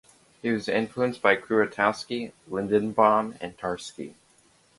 He 0.41 0.49
was 0.49 0.67
influenced 0.67 1.21
by 1.21 1.35
Kuratowski, 1.35 2.31
Lindenbaum 2.49 3.37
and 3.39 3.55
Tarski. 3.55 4.15